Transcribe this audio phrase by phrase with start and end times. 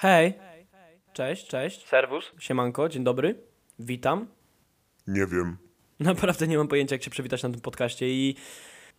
[0.00, 0.34] Hej.
[1.12, 1.86] Cześć, cześć.
[1.86, 2.24] Serwus.
[2.38, 3.34] Siemanko, dzień dobry.
[3.78, 4.26] Witam.
[5.06, 5.56] Nie wiem.
[6.00, 8.36] Naprawdę nie mam pojęcia, jak się przywitać na tym podcaście i,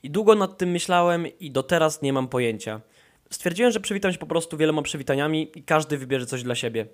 [0.03, 2.81] i długo nad tym myślałem i do teraz nie mam pojęcia.
[3.29, 6.85] Stwierdziłem, że przywitam się po prostu wieloma przywitaniami i każdy wybierze coś dla siebie.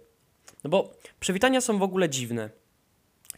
[0.64, 2.50] No bo przywitania są w ogóle dziwne.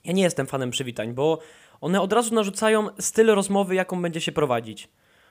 [0.04, 1.40] Ja nie jestem fanem przywitań, bo
[1.82, 4.90] one od razu narzucają styl rozmowy, jaką będzie się prowadzić.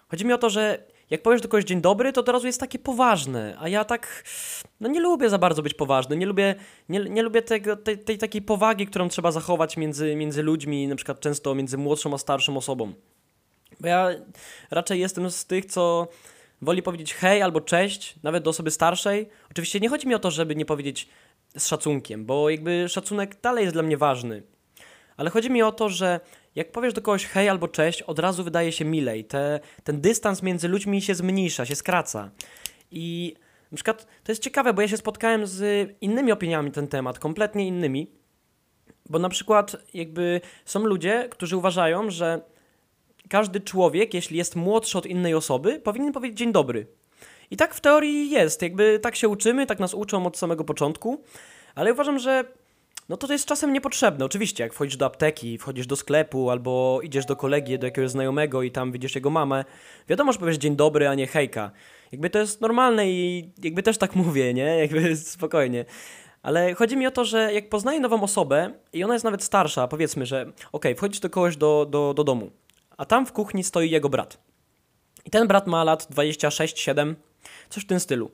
[0.09, 2.61] Chodzi mi o to, że jak powiesz do kogoś dzień dobry, to od razu jest
[2.61, 4.25] takie poważne, a ja tak,
[4.80, 6.54] no nie lubię za bardzo być poważny, nie lubię,
[6.88, 10.96] nie, nie lubię tego, tej, tej takiej powagi, którą trzeba zachować między, między ludźmi, na
[10.96, 12.93] przykład często między młodszą a starszą osobą.
[13.80, 14.08] Bo ja
[14.71, 16.08] raczej jestem z tych, co
[16.63, 19.29] woli powiedzieć hej albo cześć, nawet do osoby starszej.
[19.50, 21.08] Oczywiście nie chodzi mi o to, żeby nie powiedzieć
[21.57, 24.43] z szacunkiem, bo jakby szacunek dalej jest dla mnie ważny.
[25.16, 26.21] Ale chodzi mi o to, że
[26.58, 29.25] jak powiesz do kogoś hej albo cześć, od razu wydaje się milej.
[29.25, 32.30] Te, ten dystans między ludźmi się zmniejsza, się skraca.
[32.91, 33.34] I
[33.72, 37.19] na przykład to jest ciekawe, bo ja się spotkałem z innymi opiniami na ten temat,
[37.19, 38.11] kompletnie innymi.
[39.11, 42.41] Bo na przykład jakby są ludzie, którzy uważają, że
[43.28, 46.86] każdy człowiek, jeśli jest młodszy od innej osoby, powinien powiedzieć dzień dobry.
[47.50, 51.22] I tak w teorii jest, jakby tak się uczymy, tak nas uczą od samego początku,
[51.74, 52.44] ale uważam, że
[53.09, 54.25] no to to jest czasem niepotrzebne.
[54.25, 58.62] Oczywiście, jak wchodzisz do apteki, wchodzisz do sklepu albo idziesz do kolegi, do jakiegoś znajomego
[58.62, 59.64] i tam widzisz jego mamę,
[60.09, 61.70] wiadomo, że powiesz dzień dobry, a nie hejka.
[62.12, 64.79] Jakby to jest normalne i jakby też tak mówię, nie?
[64.79, 65.84] Jakby spokojnie.
[66.42, 69.89] Ale chodzi mi o to, że jak poznaję nową osobę i ona jest nawet starsza,
[69.89, 72.51] powiedzmy, że okej, okay, wchodzisz do kogoś do, do, do domu,
[72.97, 74.39] a tam w kuchni stoi jego brat.
[75.25, 77.14] I ten brat ma lat 26-7,
[77.69, 78.31] coś w tym stylu.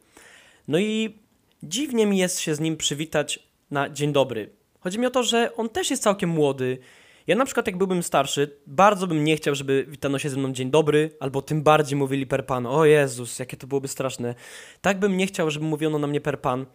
[0.69, 1.19] No i
[1.63, 4.51] dziwnie mi jest się z nim przywitać na dzień dobry.
[4.85, 6.79] Chodzi mi o to, że on też jest całkiem młody.
[7.27, 10.53] Ja na przykład jak byłbym starszy, bardzo bym nie chciał, żeby witano się ze mną
[10.53, 12.67] dzień dobry, albo tym bardziej mówili per pan.
[12.67, 14.35] O Jezus, jakie to byłoby straszne.
[14.81, 16.67] Tak bym nie chciał, żeby mówiono na mnie per pan.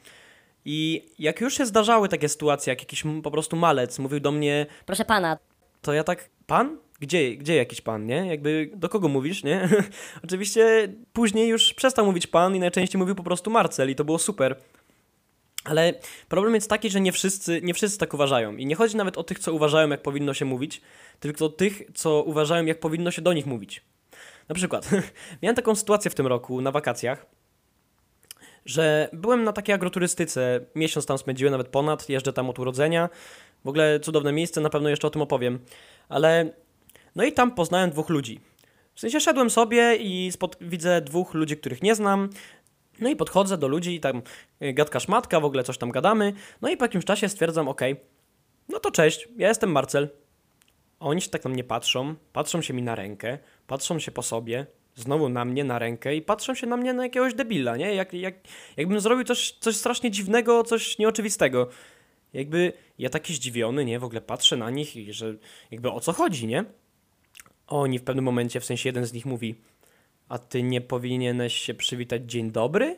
[0.66, 4.66] I jak już się zdarzały takie sytuacje, jak jakiś po prostu malec mówił do mnie
[4.86, 5.38] Proszę pana,
[5.82, 6.78] to ja tak, pan?
[7.00, 8.28] Gdzie, gdzie jakiś pan, nie?
[8.28, 9.70] Jakby do kogo mówisz, nie?
[10.26, 14.20] Oczywiście później już przestał mówić pan i najczęściej mówił po prostu Marcel i to było
[14.20, 14.56] super.
[15.70, 15.94] Ale
[16.30, 18.56] problem jest taki, że nie wszyscy, nie wszyscy tak uważają.
[18.58, 20.82] I nie chodzi nawet o tych, co uważają, jak powinno się mówić,
[21.20, 23.82] tylko o tych, co uważają, jak powinno się do nich mówić.
[24.50, 24.90] Na przykład,
[25.42, 27.26] miałem taką sytuację w tym roku na wakacjach,
[28.66, 33.10] że byłem na takiej agroturystyce, miesiąc tam spędziłem, nawet ponad, jeżdżę tam od urodzenia.
[33.66, 35.60] W ogóle cudowne miejsce, na pewno jeszcze o tym opowiem.
[36.10, 36.54] Ale
[37.16, 38.40] no i tam poznałem dwóch ludzi.
[38.96, 40.32] W sensie szedłem sobie i
[40.62, 42.30] widzę dwóch ludzi, których nie znam.
[43.02, 44.22] No i podchodzę do ludzi i tam
[44.62, 46.34] y, gadka szmatka, w ogóle coś tam gadamy.
[46.62, 47.82] No i po jakimś czasie stwierdzam, ok,
[48.70, 50.10] no to cześć, ja jestem Marcel.
[51.00, 54.66] Oni się tak na mnie patrzą, patrzą się mi na rękę, patrzą się po sobie,
[54.96, 57.96] znowu na mnie, na rękę i patrzą się na mnie na jakiegoś debila, nie?
[57.96, 58.36] Jak, jak,
[58.78, 61.70] jakbym zrobił coś, coś strasznie dziwnego, coś nieoczywistego.
[62.34, 64.00] Jakby ja taki zdziwiony, nie?
[64.00, 65.36] W ogóle patrzę na nich i że
[65.72, 66.66] jakby o co chodzi, nie?
[67.68, 69.56] Oni w pewnym momencie, w sensie jeden z nich mówi
[70.30, 72.98] a ty nie powinieneś się przywitać dzień dobry?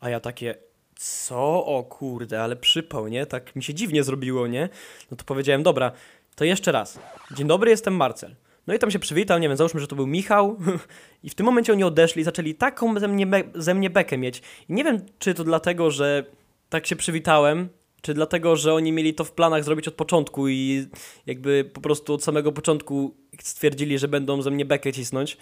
[0.00, 0.54] A ja takie,
[0.96, 1.66] co?
[1.66, 3.26] O kurde, ale przypał, nie?
[3.26, 4.68] Tak mi się dziwnie zrobiło, nie?
[5.10, 5.92] No to powiedziałem, dobra,
[6.34, 6.98] to jeszcze raz.
[7.36, 8.34] Dzień dobry, jestem Marcel.
[8.66, 10.58] No i tam się przywitał, nie wiem, załóżmy, że to był Michał
[11.24, 14.42] i w tym momencie oni odeszli, zaczęli taką ze mnie, ze mnie bekę mieć.
[14.68, 16.24] I nie wiem, czy to dlatego, że
[16.68, 17.68] tak się przywitałem,
[18.02, 20.86] czy dlatego, że oni mieli to w planach zrobić od początku i
[21.26, 25.36] jakby po prostu od samego początku stwierdzili, że będą ze mnie bekę cisnąć.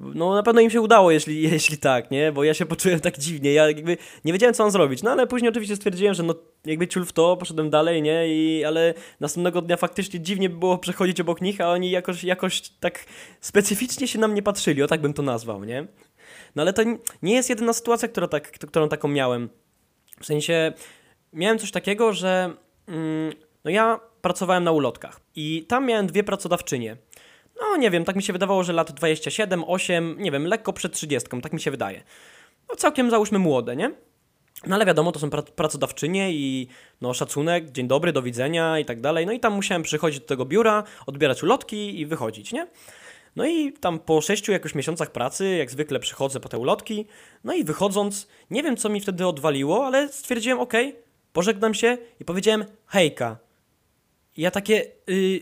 [0.00, 2.32] No na pewno im się udało, jeśli, jeśli tak, nie?
[2.32, 5.26] Bo ja się poczułem tak dziwnie, ja jakby nie wiedziałem co mam zrobić, no ale
[5.26, 8.28] później oczywiście stwierdziłem, że no jakby ciul w to, poszedłem dalej, nie?
[8.28, 13.04] I, ale następnego dnia faktycznie dziwnie było przechodzić obok nich, a oni jakoś, jakoś tak
[13.40, 15.86] specyficznie się na mnie patrzyli, o tak bym to nazwał, nie?
[16.56, 16.82] No ale to
[17.22, 19.48] nie jest jedyna sytuacja, która tak, którą taką miałem.
[20.20, 20.72] W sensie
[21.32, 22.54] miałem coś takiego, że
[22.88, 23.32] mm,
[23.64, 26.96] no ja pracowałem na ulotkach i tam miałem dwie pracodawczynie
[27.60, 30.92] no nie wiem, tak mi się wydawało, że lat 27, 8, nie wiem, lekko przed
[30.92, 32.02] 30, tak mi się wydaje.
[32.68, 33.90] No całkiem załóżmy młode, nie?
[34.66, 36.68] No ale wiadomo, to są pra pracodawczynie i
[37.00, 39.26] no szacunek, dzień dobry, do widzenia i tak dalej.
[39.26, 42.66] No i tam musiałem przychodzić do tego biura, odbierać ulotki i wychodzić, nie?
[43.36, 47.06] No i tam po sześciu jakoś miesiącach pracy, jak zwykle przychodzę po te ulotki,
[47.44, 50.72] no i wychodząc, nie wiem co mi wtedy odwaliło, ale stwierdziłem, ok,
[51.32, 53.36] pożegnam się i powiedziałem hejka.
[54.36, 55.40] I ja takie, yy,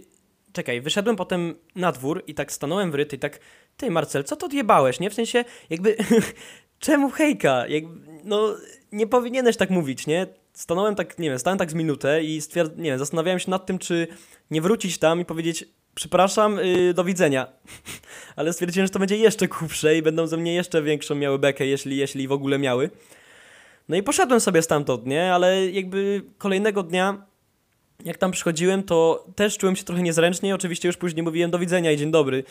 [0.57, 3.39] czekaj, wyszedłem potem na dwór i tak stanąłem w ryt i tak,
[3.77, 5.11] ty Marcel, co to odjebałeś, nie?
[5.11, 5.97] W sensie, jakby,
[6.87, 7.67] czemu hejka?
[7.67, 7.85] Jak,
[8.25, 8.57] no,
[8.93, 10.27] nie powinieneś tak mówić, nie?
[10.53, 12.77] Stanąłem tak, nie wiem, stałem tak z minutę i stwierd...
[12.77, 14.07] nie wiem, zastanawiałem się nad tym, czy
[14.51, 15.65] nie wrócić tam i powiedzieć,
[15.95, 17.47] przepraszam, yy, do widzenia.
[18.37, 21.67] Ale stwierdziłem, że to będzie jeszcze głupsze i będą ze mnie jeszcze większą miały bekę,
[21.67, 22.91] jeśli, jeśli w ogóle miały.
[23.89, 25.35] No i poszedłem sobie stamtąd, nie?
[25.35, 27.27] Ale jakby kolejnego dnia,
[28.05, 30.55] jak tam przychodziłem, to też czułem się trochę niezręcznie.
[30.55, 32.45] Oczywiście już później mówiłem do widzenia i dzień dobry.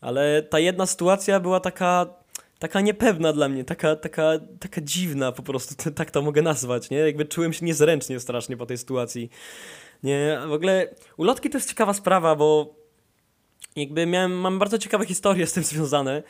[0.00, 2.06] Ale ta jedna sytuacja była taka,
[2.58, 6.98] taka niepewna dla mnie, taka, taka, taka dziwna po prostu, tak to mogę nazwać, nie?
[6.98, 9.30] Jakby czułem się niezręcznie strasznie po tej sytuacji.
[10.02, 12.74] Nie, w ogóle ulotki to jest ciekawa sprawa, bo
[13.76, 16.22] jakby miałem, mam bardzo ciekawe historie z tym związane,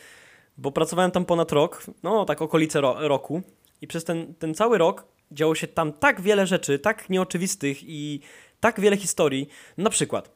[0.58, 3.42] bo pracowałem tam ponad rok, no tak okolice ro roku
[3.82, 8.20] i przez ten, ten cały rok działo się tam tak wiele rzeczy, tak nieoczywistych i
[8.60, 9.48] tak wiele historii.
[9.78, 10.30] Na przykład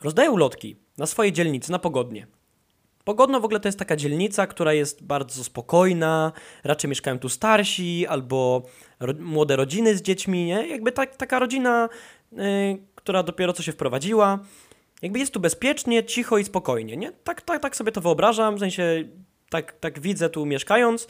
[0.00, 2.26] rozdaję ulotki na swojej dzielnicy, na Pogodnie.
[3.04, 6.32] Pogodno w ogóle to jest taka dzielnica, która jest bardzo spokojna,
[6.64, 8.62] raczej mieszkają tu starsi albo
[9.00, 10.66] ro młode rodziny z dziećmi, nie?
[10.66, 11.88] Jakby tak, taka rodzina,
[12.32, 12.38] yy,
[12.94, 14.38] która dopiero co się wprowadziła.
[15.02, 17.12] Jakby jest tu bezpiecznie, cicho i spokojnie, nie?
[17.12, 19.04] Tak, tak, tak sobie to wyobrażam, w sensie
[19.50, 21.08] tak, tak widzę tu mieszkając.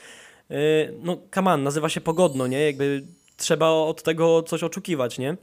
[0.52, 2.60] Yy, no, kaman, nazywa się Pogodno, nie?
[2.60, 3.02] Jakby
[3.36, 5.36] trzeba od tego coś oczekiwać, nie?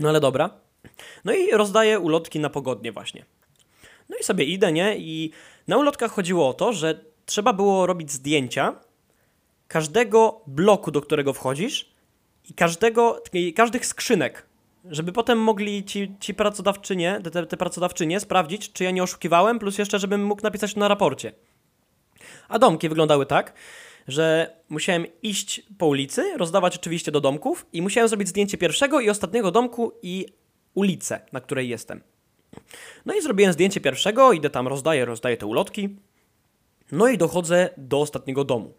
[0.00, 0.50] No ale dobra.
[1.24, 3.24] No i rozdaję ulotki na Pogodnie właśnie.
[4.08, 4.96] No i sobie idę, nie?
[4.98, 5.32] I
[5.68, 8.74] na ulotkach chodziło o to, że trzeba było robić zdjęcia
[9.68, 11.92] każdego bloku, do którego wchodzisz
[12.50, 13.22] i każdego,
[13.56, 14.46] każdych skrzynek,
[14.84, 19.78] żeby potem mogli ci, ci pracodawczynie, te, te pracodawczynie sprawdzić, czy ja nie oszukiwałem, plus
[19.78, 21.32] jeszcze, żebym mógł napisać na raporcie.
[22.48, 23.52] A domki wyglądały tak,
[24.08, 29.10] że musiałem iść po ulicy, rozdawać oczywiście do domków i musiałem zrobić zdjęcie pierwszego i
[29.10, 30.26] ostatniego domku i
[30.74, 32.00] ulicę, na której jestem.
[33.06, 35.96] No i zrobiłem zdjęcie pierwszego, idę tam, rozdaję, rozdaję te ulotki.
[36.92, 38.74] No i dochodzę do ostatniego domu.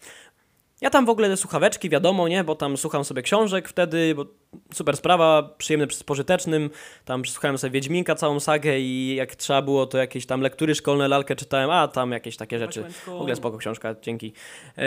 [0.84, 4.26] Ja tam w ogóle słuchaweczki, wiadomo, nie, bo tam słucham sobie książek wtedy, bo
[4.74, 6.70] super sprawa, przyjemny z pożytecznym.
[7.06, 11.08] Tam słuchałem sobie Wiedźminka, całą sagę i jak trzeba było, to jakieś tam lektury szkolne,
[11.08, 12.84] lalkę czytałem, a tam jakieś takie rzeczy.
[13.06, 14.34] W ogóle spoko książka, dzięki.
[14.78, 14.84] Yy,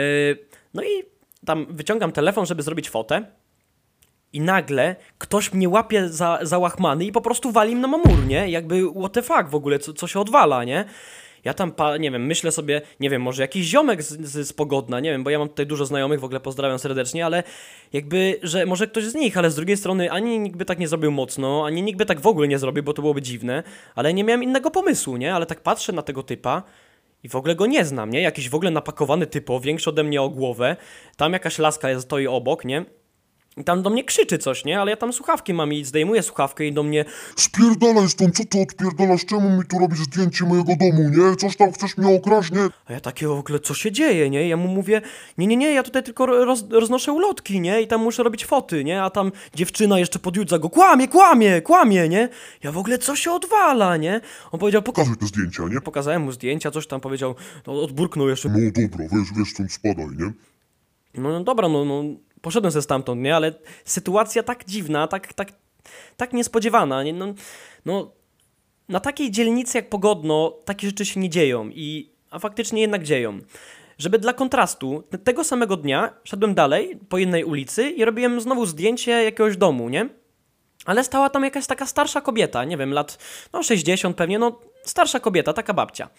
[0.73, 1.03] no i
[1.45, 3.25] tam wyciągam telefon, żeby zrobić fotę.
[4.33, 8.49] I nagle ktoś mnie łapie za, za łachmany i po prostu wali na mamur, nie?
[8.49, 10.85] Jakby what the fuck w ogóle, co, co się odwala, nie?
[11.45, 14.53] Ja tam, pa, nie wiem, myślę sobie, nie wiem, może jakiś ziomek z, z, z
[14.53, 17.43] Pogodna, nie wiem, bo ja mam tutaj dużo znajomych, w ogóle pozdrawiam serdecznie, ale
[17.93, 20.87] jakby, że może ktoś z nich, ale z drugiej strony ani nikt by tak nie
[20.87, 23.63] zrobił mocno, ani nikt by tak w ogóle nie zrobił, bo to byłoby dziwne,
[23.95, 25.33] ale nie miałem innego pomysłu, nie?
[25.33, 26.63] Ale tak patrzę na tego typa
[27.23, 28.21] i w ogóle go nie znam, nie?
[28.21, 30.75] Jakiś w ogóle napakowany typo, większy ode mnie o głowę,
[31.17, 32.85] tam jakaś laska stoi obok, nie?
[33.57, 34.79] I tam do mnie krzyczy coś, nie?
[34.81, 37.05] Ale ja tam słuchawki mam i zdejmuję słuchawkę i do mnie
[37.35, 39.25] Spierdalaj stąd, co ty odpierdalasz?
[39.25, 41.35] Czemu mi tu robisz zdjęcie mojego domu, nie?
[41.35, 42.67] Coś tam chcesz mnie okraść, nie?
[42.85, 44.47] A ja takie w ogóle, co się dzieje, nie?
[44.47, 45.01] Ja mu mówię,
[45.37, 47.81] nie, nie, nie, ja tutaj tylko roz, roznoszę ulotki, nie?
[47.81, 49.03] I tam muszę robić foty, nie?
[49.03, 52.29] A tam dziewczyna jeszcze podjudza go, kłamie, kłamie, kłamie, nie?
[52.63, 54.21] Ja w ogóle, co się odwala, nie?
[54.51, 55.81] On powiedział, poka Pokażę te zdjęcia, nie?
[55.81, 57.35] pokazałem mu zdjęcia, coś tam powiedział,
[57.67, 58.55] no, odburknął jeszcze, No
[58.89, 60.33] dobra, weź, weź stąd spadaj, nie?
[61.21, 62.03] no, no dobra, no, no,
[62.47, 63.35] poszedłem ze stamtąd, nie?
[63.35, 63.53] Ale
[63.85, 65.51] sytuacja tak dziwna, tak, tak,
[66.17, 67.13] tak niespodziewana, nie?
[67.13, 67.33] No,
[67.85, 68.11] no,
[68.89, 73.39] na takiej dzielnicy jak Pogodno takie rzeczy się nie dzieją i, a faktycznie jednak dzieją.
[73.97, 78.65] Żeby dla kontrastu, te- tego samego dnia szedłem dalej po jednej ulicy i robiłem znowu
[78.65, 80.09] zdjęcie jakiegoś domu, nie?
[80.85, 83.17] Ale stała tam jakaś taka starsza kobieta, nie wiem, lat
[83.53, 86.09] no 60 pewnie, no starsza kobieta, taka babcia.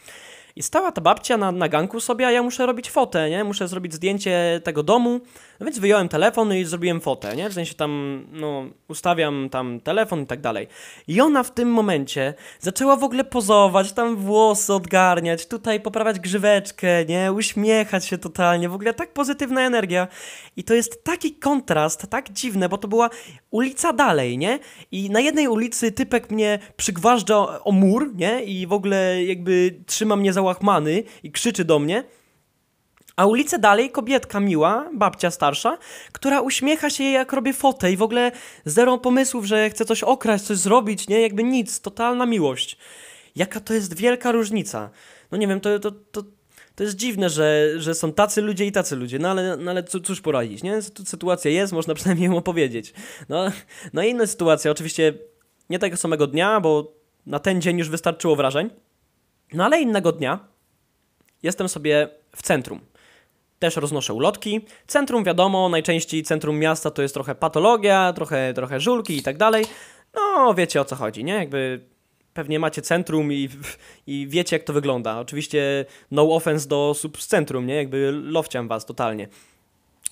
[0.57, 3.45] I stała ta babcia na, na ganku sobie, a ja muszę robić fotę, nie?
[3.45, 5.21] Muszę zrobić zdjęcie tego domu,
[5.61, 7.51] no więc wyjąłem telefon i zrobiłem fotę, nie?
[7.51, 10.69] W sensie tam, no, ustawiam tam telefon i tak dalej.
[11.09, 17.05] I ona w tym momencie zaczęła w ogóle pozować, tam włosy odgarniać, tutaj poprawiać grzyweczkę,
[17.05, 17.33] nie?
[17.33, 20.09] Uśmiechać się totalnie, w ogóle tak pozytywna energia.
[20.57, 23.11] I to jest taki kontrast, tak dziwne, bo to była
[23.51, 24.59] ulica dalej, nie?
[24.93, 28.43] I na jednej ulicy typek mnie przygważdża o mur, nie?
[28.45, 32.05] I w ogóle jakby trzyma mnie za łachmany i krzyczy do mnie.
[33.17, 35.79] A ulicę dalej kobietka miła, babcia starsza,
[36.13, 38.33] która uśmiecha się jej jak robię fotę i w ogóle
[38.65, 41.21] zero pomysłów, że chce coś okraść, coś zrobić, nie?
[41.21, 42.79] Jakby nic, totalna miłość.
[43.37, 44.91] Jaka to jest wielka różnica.
[45.33, 46.23] No nie wiem, to, to, to,
[46.75, 49.83] to jest dziwne, że, że są tacy ludzie i tacy ludzie, no ale, no ale
[49.83, 50.79] có- cóż poradzić, nie?
[50.83, 52.93] Sytu- Sytuacja jest, można przynajmniej ją opowiedzieć.
[53.29, 53.45] No,
[53.93, 55.15] no i inna sytuacja, oczywiście
[55.71, 56.93] nie tego samego dnia, bo
[57.27, 58.71] na ten dzień już wystarczyło wrażeń,
[59.53, 60.39] no ale innego dnia
[61.43, 62.81] jestem sobie w centrum.
[63.59, 64.61] Też roznoszę ulotki.
[64.87, 69.65] Centrum, wiadomo, najczęściej centrum miasta to jest trochę patologia, trochę, trochę żulki i tak dalej.
[70.15, 71.35] No, wiecie o co chodzi, nie?
[71.35, 71.81] Jakby
[72.35, 73.49] pewnie macie centrum i,
[74.07, 75.21] i wiecie jak to wygląda.
[75.21, 77.75] Oczywiście no offense do sub z centrum, nie?
[77.75, 79.29] Jakby lowciam was totalnie.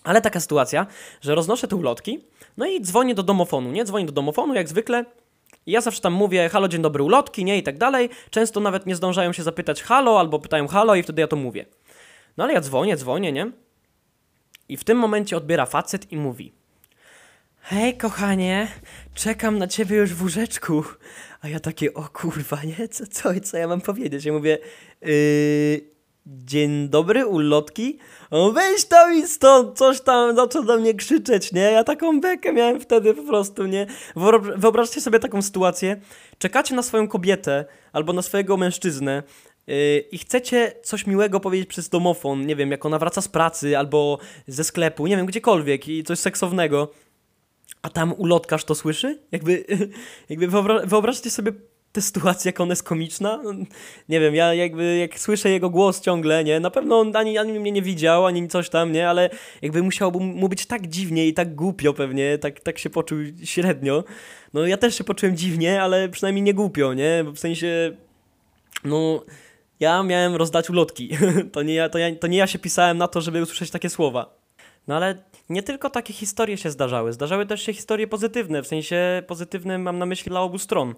[0.05, 0.87] Ale taka sytuacja,
[1.21, 2.21] że roznoszę te ulotki,
[2.57, 3.85] no i dzwonię do domofonu, nie?
[3.85, 5.05] Dzwonię do domofonu jak zwykle.
[5.67, 7.59] I ja zawsze tam mówię, halo, dzień dobry, ulotki, nie?
[7.59, 8.11] I tak dalej.
[8.31, 11.65] Często nawet nie zdążają się zapytać halo, albo pytają halo i wtedy ja to mówię.
[12.37, 13.51] No ale ja dzwonię, dzwonię, nie?
[14.69, 16.53] I w tym momencie odbiera facet i mówi:
[17.61, 18.69] Hej, kochanie,
[19.15, 20.85] czekam na ciebie już w łóżeczku.
[21.41, 22.89] A ja takie, o kurwa, nie?
[22.89, 24.25] Co, co, co ja mam powiedzieć?
[24.25, 24.59] Ja mówię,
[25.03, 25.96] yy,
[26.27, 27.99] dzień dobry, ulotki.
[28.31, 31.61] O, weź tam i stąd, coś tam zaczął do mnie krzyczeć, nie?
[31.61, 33.87] Ja taką bekę miałem wtedy po prostu, nie?
[34.17, 36.01] Wyobraź- Wyobraźcie sobie taką sytuację.
[36.39, 39.23] Czekacie na swoją kobietę albo na swojego mężczyznę
[39.67, 43.79] yy, i chcecie coś miłego powiedzieć przez domofon, nie wiem, jak ona wraca z pracy
[43.79, 46.93] albo ze sklepu, nie wiem, gdziekolwiek i coś seksownego.
[47.83, 49.23] A tam ulotkarz to słyszy?
[49.33, 49.65] Jakby,
[50.31, 51.53] jakby wyobra wyobraźcie sobie
[51.97, 53.43] tę sytuację, jak ona jest komiczna.
[54.09, 56.61] Nie wiem, ja jakby jak słyszę jego głos ciągle, nie?
[56.61, 59.09] Na pewno on ani, ani mnie nie widział, ani coś tam, nie?
[59.09, 59.31] Ale
[59.63, 64.05] jakby musiałoby mu być tak dziwnie i tak głupio pewnie, tak, tak się poczuł średnio.
[64.55, 67.23] No ja też się poczułem dziwnie, ale przynajmniej nie głupio, nie?
[67.25, 67.97] Bo w sensie,
[68.85, 69.25] no...
[69.81, 71.11] Ja miałem rozdać ulotki.
[71.53, 73.91] To nie ja, to, ja, to nie ja się pisałem na to, żeby usłyszeć takie
[73.91, 74.35] słowa.
[74.89, 77.13] No ale nie tylko takie historie się zdarzały.
[77.13, 80.95] Zdarzały też się historie pozytywne, w sensie pozytywne mam na myśli dla obu stron.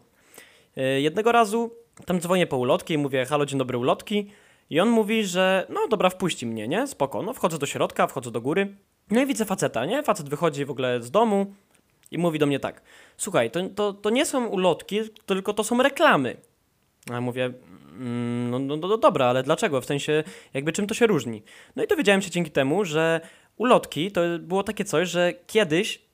[0.79, 1.71] Yy, Jednego razu
[2.07, 4.31] tam dzwonię po ulotki i mówię, halo, dzień dobry, ulotki.
[4.71, 6.87] I on mówi, że no dobra, wpuści mnie, nie?
[6.87, 7.23] Spoko.
[7.23, 8.77] No wchodzę do środka, wchodzę do góry.
[9.11, 10.03] No i widzę faceta, nie?
[10.03, 11.55] Facet wychodzi w ogóle z domu
[12.11, 12.83] i mówi do mnie tak.
[13.17, 16.37] Słuchaj, to, to, to nie są ulotki, tylko to są reklamy.
[17.11, 19.81] A ja mówię, mm, no, no, no dobra, ale dlaczego?
[19.81, 21.43] W sensie, jakby czym to się różni?
[21.77, 23.21] No i dowiedziałem się dzięki temu, że
[23.57, 26.08] ulotki to było takie coś, że kiedyś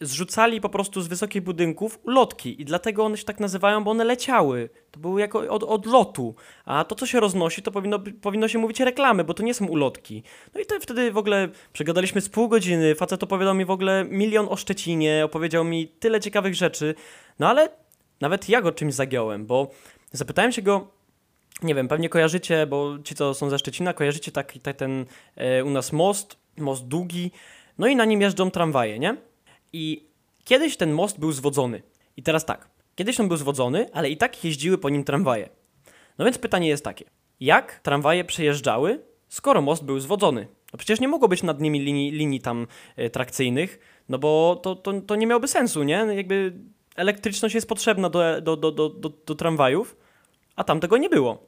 [0.00, 4.04] zrzucali po prostu z wysokich budynków ulotki i dlatego one się tak nazywają, bo one
[4.04, 4.70] leciały.
[4.90, 6.34] To było jako od, od lotu.
[6.64, 9.66] A to, co się roznosi, to powinno, powinno się mówić reklamy, bo to nie są
[9.66, 10.22] ulotki.
[10.54, 12.94] No i to wtedy w ogóle przegadaliśmy z pół godziny.
[12.94, 16.94] Facet opowiadał mi w ogóle milion o Szczecinie, opowiedział mi tyle ciekawych rzeczy.
[17.38, 17.68] No ale
[18.20, 19.70] nawet ja go czymś zagiąłem, bo
[20.12, 20.88] zapytałem się go,
[21.62, 25.64] nie wiem, pewnie kojarzycie, bo ci, co są ze Szczecina, kojarzycie taki tak, ten e,
[25.64, 27.30] u nas most, most długi,
[27.78, 29.29] no i na nim jeżdżą tramwaje, nie?
[29.72, 30.06] I
[30.44, 31.82] kiedyś ten most był zwodzony.
[32.16, 35.48] I teraz tak, kiedyś on był zwodzony, ale i tak jeździły po nim tramwaje.
[36.18, 37.04] No więc pytanie jest takie,
[37.40, 40.46] jak tramwaje przejeżdżały, skoro most był zwodzony?
[40.72, 44.76] No przecież nie mogło być nad nimi linii, linii tam e, trakcyjnych, no bo to,
[44.76, 46.06] to, to nie miałoby sensu, nie?
[46.16, 46.54] Jakby
[46.96, 49.96] elektryczność jest potrzebna do, do, do, do, do, do tramwajów,
[50.56, 51.46] a tam tego nie było.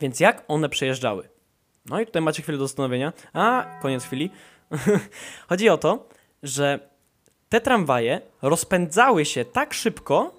[0.00, 1.28] Więc jak one przejeżdżały?
[1.86, 3.12] No i tutaj macie chwilę do zastanowienia.
[3.32, 4.30] A, koniec chwili.
[5.48, 6.08] Chodzi o to,
[6.42, 6.89] że
[7.50, 10.34] te tramwaje rozpędzały się tak szybko,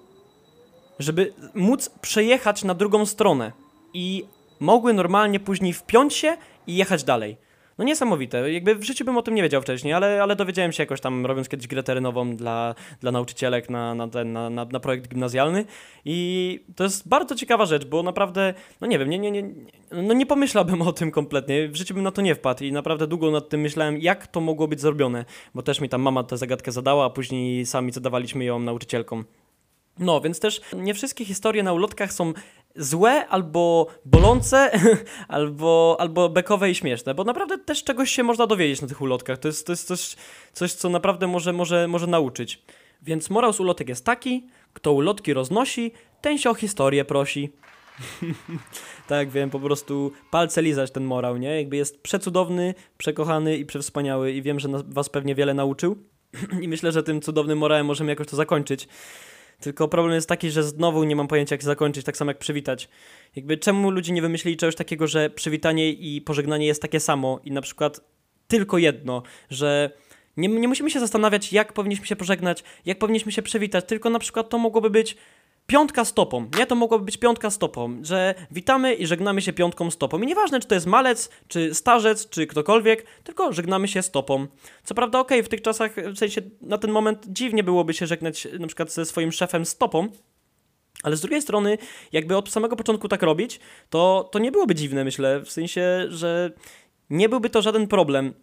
[0.98, 3.52] żeby móc przejechać na drugą stronę
[3.94, 4.26] i
[4.60, 7.36] mogły normalnie później wpiąć się i jechać dalej.
[7.78, 10.82] No niesamowite, jakby w życiu bym o tym nie wiedział wcześniej, ale, ale dowiedziałem się
[10.82, 14.80] jakoś tam, robiąc kiedyś grę terenową dla, dla nauczycielek na, na, ten, na, na, na
[14.80, 15.64] projekt gimnazjalny.
[16.04, 19.50] I to jest bardzo ciekawa rzecz, bo naprawdę, no nie wiem, nie, nie, nie,
[19.92, 23.06] no nie pomyślałbym o tym kompletnie, w życiu bym na to nie wpadł i naprawdę
[23.06, 25.24] długo nad tym myślałem, jak to mogło być zrobione,
[25.54, 29.24] bo też mi tam mama tę zagadkę zadała, a później sami zadawaliśmy ją nauczycielkom.
[29.98, 32.32] No, więc też nie wszystkie historie na ulotkach są
[32.76, 34.70] złe albo bolące,
[35.28, 39.38] albo, albo bekowe i śmieszne, bo naprawdę też czegoś się można dowiedzieć na tych ulotkach.
[39.38, 40.16] To jest, to jest coś,
[40.52, 42.62] coś, co naprawdę może, może, może nauczyć.
[43.02, 47.52] Więc morał z ulotek jest taki, kto ulotki roznosi, ten się o historię prosi.
[49.08, 51.56] tak, wiem, po prostu palce lizać ten morał, nie?
[51.56, 55.96] Jakby jest przecudowny, przekochany i przewspaniały i wiem, że was pewnie wiele nauczył.
[56.62, 58.88] I myślę, że tym cudownym morałem możemy jakoś to zakończyć.
[59.60, 62.88] Tylko problem jest taki, że znowu nie mam pojęcia, jak zakończyć, tak samo jak przywitać.
[63.36, 67.50] Jakby czemu ludzie nie wymyślili czegoś takiego, że przywitanie i pożegnanie jest takie samo i
[67.50, 68.00] na przykład
[68.48, 69.90] tylko jedno, że
[70.36, 74.18] nie, nie musimy się zastanawiać, jak powinniśmy się pożegnać, jak powinniśmy się przywitać, tylko na
[74.18, 75.16] przykład to mogłoby być
[75.66, 76.66] piątka stopą, nie?
[76.66, 80.22] To mogłoby być piątka stopą, że witamy i żegnamy się piątką stopą.
[80.22, 84.46] I nieważne, czy to jest malec, czy starzec, czy ktokolwiek, tylko żegnamy się stopą.
[84.84, 88.48] Co prawda, okej, w tych czasach, w sensie na ten moment dziwnie byłoby się żegnać
[88.58, 90.08] na przykład ze swoim szefem stopą,
[91.02, 91.78] ale z drugiej strony,
[92.12, 96.50] jakby od samego początku tak robić, to, to nie byłoby dziwne, myślę, w sensie, że
[97.10, 98.34] nie byłby to żaden problem.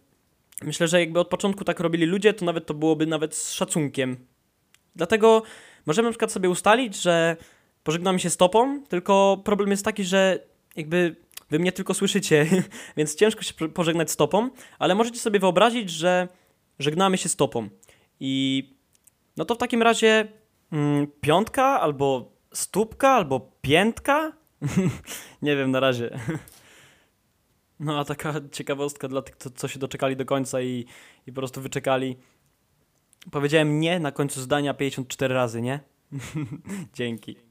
[0.62, 4.16] Myślę, że jakby od początku tak robili ludzie, to nawet to byłoby nawet z szacunkiem.
[4.96, 5.42] Dlatego
[5.86, 7.36] możemy na przykład sobie ustalić, że
[7.82, 10.38] pożegnamy się stopą, tylko problem jest taki, że
[10.76, 11.16] jakby
[11.50, 12.46] wy mnie tylko słyszycie,
[12.96, 16.28] więc ciężko się pożegnać stopą, ale możecie sobie wyobrazić, że
[16.78, 17.68] żegnamy się stopą.
[18.20, 18.64] I
[19.36, 20.28] no to w takim razie
[20.72, 24.32] mm, piątka albo stópka albo piętka?
[25.42, 26.10] Nie wiem na razie.
[27.82, 30.86] No a taka ciekawostka dla tych, co, co się doczekali do końca i,
[31.26, 32.16] i po prostu wyczekali.
[33.30, 35.80] Powiedziałem nie na końcu zdania 54 razy, nie?
[36.94, 37.49] Dzięki.